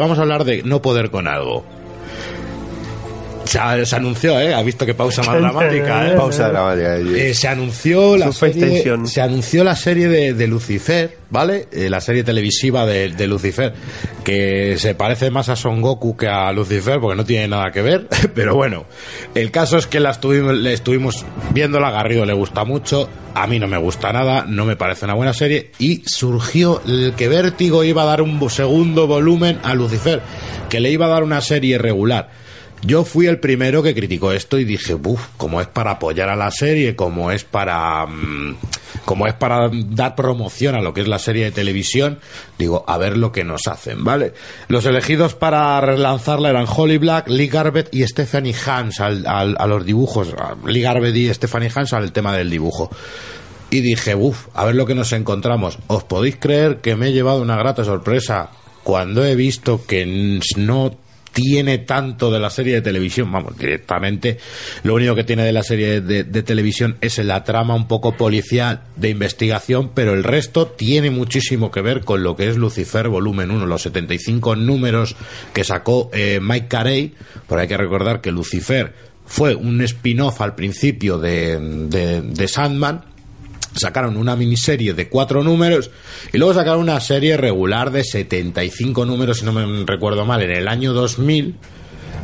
[0.00, 1.62] Vamos a hablar de no poder con algo.
[3.50, 4.54] Se, se anunció, ¿eh?
[4.54, 6.14] Ha visto que pausa más dramática, ¿eh?
[6.16, 6.98] Pausa dramática.
[6.98, 11.66] Eh, se anunció la serie, se anunció la serie de, de Lucifer, ¿vale?
[11.72, 13.74] Eh, la serie televisiva de, de Lucifer,
[14.22, 17.82] que se parece más a Son Goku que a Lucifer, porque no tiene nada que
[17.82, 18.06] ver.
[18.36, 18.86] Pero bueno,
[19.34, 23.48] el caso es que la estuvimos, le estuvimos viéndola, a Garrido le gusta mucho, a
[23.48, 27.26] mí no me gusta nada, no me parece una buena serie, y surgió el que
[27.26, 30.20] Vértigo iba a dar un segundo volumen a Lucifer,
[30.68, 32.38] que le iba a dar una serie regular.
[32.82, 36.36] Yo fui el primero que criticó esto y dije, uff, como es para apoyar a
[36.36, 38.56] la serie, como es para mm,
[39.04, 42.20] como es para dar promoción a lo que es la serie de televisión,
[42.58, 44.32] digo, a ver lo que nos hacen, ¿vale?
[44.68, 49.84] Los elegidos para relanzarla eran Holly Black, Lee Garbett y Stephanie Hans al- a los
[49.84, 50.34] dibujos.
[50.64, 52.90] Lee Garbett y Stephanie Hans al tema del dibujo.
[53.68, 55.78] Y dije, uff, a ver lo que nos encontramos.
[55.86, 58.50] ¿Os podéis creer que me he llevado una grata sorpresa
[58.84, 60.96] cuando he visto que no
[61.32, 63.30] tiene tanto de la serie de televisión?
[63.30, 64.38] Vamos, directamente.
[64.82, 68.82] Lo único que tiene de la serie de, televisión es la trama un poco policial
[68.96, 73.50] de investigación, pero el resto tiene muchísimo que ver con lo que es Lucifer Volumen
[73.50, 75.16] 1, los 75 números
[75.52, 77.14] que sacó eh, Mike Carey.
[77.46, 78.92] Porque hay que recordar que Lucifer
[79.26, 83.04] fue un spin-off al principio de- de Sandman,
[83.80, 85.90] sacaron una miniserie de cuatro números
[86.32, 90.50] y luego sacaron una serie regular de 75 números, si no me recuerdo mal, en
[90.50, 91.56] el año 2000,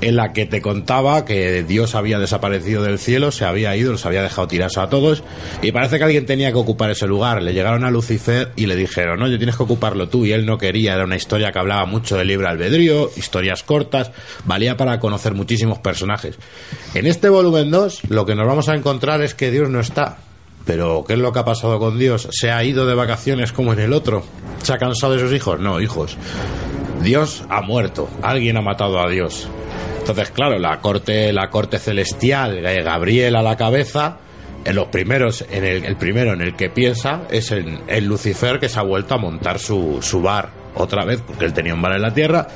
[0.00, 4.06] en la que te contaba que Dios había desaparecido del cielo, se había ido, los
[4.06, 5.22] había dejado tirados a todos
[5.62, 7.42] y parece que alguien tenía que ocupar ese lugar.
[7.42, 10.58] Le llegaron a Lucifer y le dijeron, oye, tienes que ocuparlo tú y él no
[10.58, 10.94] quería.
[10.94, 14.12] Era una historia que hablaba mucho de libre albedrío, historias cortas,
[14.44, 16.36] valía para conocer muchísimos personajes.
[16.94, 20.18] En este volumen 2 lo que nos vamos a encontrar es que Dios no está.
[20.66, 22.28] Pero, ¿qué es lo que ha pasado con Dios?
[22.32, 24.24] ¿Se ha ido de vacaciones como en el otro?
[24.62, 25.60] ¿Se ha cansado de sus hijos?
[25.60, 26.18] No, hijos.
[27.02, 28.08] Dios ha muerto.
[28.20, 29.48] Alguien ha matado a Dios.
[30.00, 34.18] Entonces, claro, la corte, la corte celestial, Gabriel a la cabeza,
[34.64, 38.58] en los primeros, en el, el primero en el que piensa es en, en Lucifer
[38.58, 41.80] que se ha vuelto a montar su, su bar otra vez, porque él tenía un
[41.82, 42.48] bar en la tierra,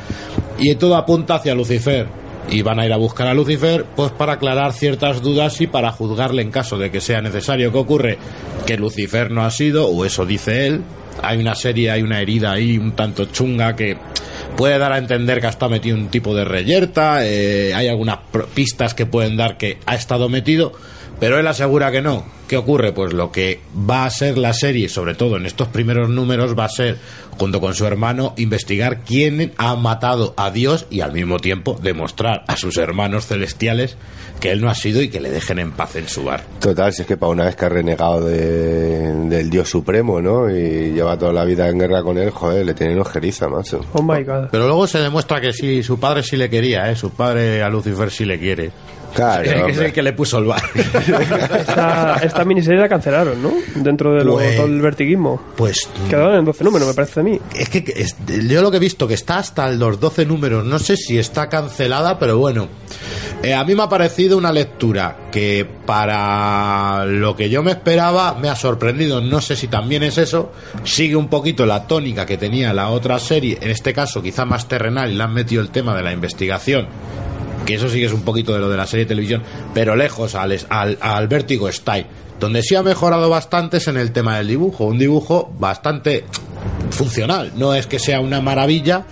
[0.58, 2.06] y todo apunta hacia Lucifer.
[2.50, 5.92] Y van a ir a buscar a Lucifer, pues para aclarar ciertas dudas y para
[5.92, 7.70] juzgarle en caso de que sea necesario.
[7.70, 8.18] ¿Qué ocurre?
[8.66, 10.82] Que Lucifer no ha sido, o eso dice él.
[11.22, 13.96] Hay una serie, hay una herida ahí un tanto chunga que
[14.56, 17.24] puede dar a entender que ha estado metido un tipo de reyerta.
[17.24, 18.18] eh, hay algunas
[18.54, 20.72] pistas que pueden dar que ha estado metido,
[21.20, 22.24] pero él asegura que no.
[22.48, 22.92] ¿Qué ocurre?
[22.92, 26.64] Pues lo que va a ser la serie, sobre todo en estos primeros números, va
[26.64, 26.98] a ser,
[27.38, 32.42] junto con su hermano, investigar quién ha matado a Dios y al mismo tiempo demostrar
[32.48, 33.96] a sus hermanos celestiales
[34.40, 36.42] que él no ha sido y que le dejen en paz en su bar.
[36.58, 40.50] Total, si es que para una vez que ha renegado de- del Dios Supremo, ¿no?
[40.50, 43.80] Y lleva toda la vida en guerra con él, joder, le tienen ojeriza, macho.
[43.92, 44.48] Oh my god.
[44.50, 46.96] Pero luego se demuestra que sí, su padre sí le quería, ¿eh?
[46.96, 48.70] Su padre a Lucifer sí le quiere.
[49.14, 50.62] Claro, que es el que le puso el bar.
[51.58, 53.52] Esta, esta miniserie la cancelaron, ¿no?
[53.76, 55.40] Dentro de lo, Pues- todo el vertiguismo.
[55.56, 57.40] Pues Quedaron en 12 números, me parece a mí.
[57.54, 58.16] Es que que es-
[58.48, 61.48] yo lo que he visto que está hasta los 12 números, no sé si está
[61.48, 62.68] cancelada, pero bueno.
[63.42, 68.34] Eh, a mí me ha parecido una lectura que para lo que yo me esperaba
[68.34, 69.22] me ha sorprendido.
[69.22, 70.52] No sé si también es eso.
[70.84, 74.68] Sigue un poquito la tónica que tenía la otra serie, en este caso quizá más
[74.68, 76.86] terrenal, y le han metido el tema de la investigación.
[77.70, 79.42] Que eso sí que es un poquito de lo de la serie de televisión,
[79.74, 82.06] pero lejos al, al, al vértigo ahí.
[82.38, 84.84] Donde sí ha mejorado bastante es en el tema del dibujo.
[84.86, 86.24] Un dibujo bastante
[86.90, 87.52] funcional.
[87.56, 89.04] No es que sea una maravilla,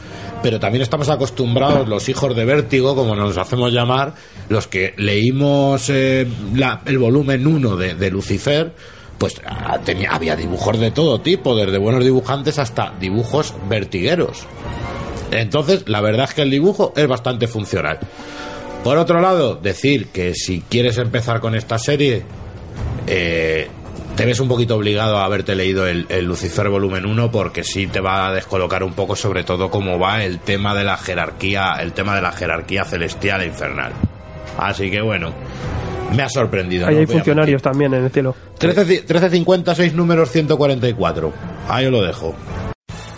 [0.43, 4.15] pero también estamos acostumbrados, los hijos de vértigo, como nos hacemos llamar,
[4.49, 8.73] los que leímos eh, la- el volumen 1 de, Lucifer,
[9.19, 9.35] pues
[9.85, 14.45] tenía, había dibujos de todo tipo, desde buenos dibujantes hasta dibujos vertigueros.
[15.31, 17.99] Entonces, la verdad es que el dibujo es bastante funcional.
[18.85, 22.23] Por otro lado, decir que si quieres empezar con esta serie,
[23.07, 23.69] eh,
[24.17, 27.87] te ves un poquito obligado a haberte leído el, el Lucifer volumen 1 porque sí
[27.87, 31.75] te va a descolocar un poco sobre todo cómo va el tema de la jerarquía,
[31.81, 33.93] el tema de la jerarquía celestial e infernal.
[34.59, 35.33] Así que bueno,
[36.17, 36.87] me ha sorprendido.
[36.87, 38.35] Ahí no hay voy funcionarios también en el cielo.
[38.61, 38.75] mentir.
[38.75, 41.33] 13 13.50, 6 números 144.
[41.69, 42.35] Ahí os lo dejo.